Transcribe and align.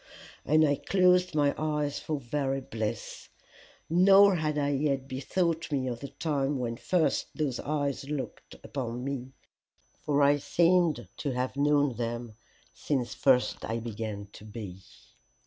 And 0.43 0.65
I 0.67 0.77
closed 0.77 1.35
my 1.35 1.53
eyes 1.59 1.99
for 1.99 2.19
very 2.19 2.59
bliss; 2.59 3.29
nor 3.87 4.37
had 4.37 4.57
I 4.57 4.69
yet 4.71 5.07
bethought 5.07 5.71
me 5.71 5.85
of 5.87 5.99
the 5.99 6.07
time 6.07 6.57
when 6.57 6.75
first 6.75 7.27
those 7.35 7.59
eyes 7.59 8.05
looked 8.09 8.55
upon 8.63 9.03
me, 9.03 9.33
for 9.99 10.23
I 10.23 10.37
seemed 10.37 11.07
to 11.17 11.33
have 11.33 11.55
known 11.55 11.97
them 11.97 12.33
since 12.73 13.13
first 13.13 13.63
I 13.63 13.77
began 13.77 14.25
to 14.33 14.43
be. 14.43 14.81